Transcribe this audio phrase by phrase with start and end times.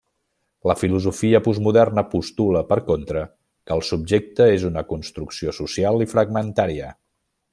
[0.69, 3.23] La filosofia postmoderna postula, per contra,
[3.69, 6.91] que el subjecte és una construcció social i fragmentària.